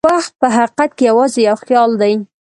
وخت 0.15 0.33
په 0.41 0.47
حقیقت 0.57 0.89
کې 0.97 1.03
یوازې 1.09 1.39
یو 1.47 1.57
خیال 1.65 1.91
دی. 2.01 2.13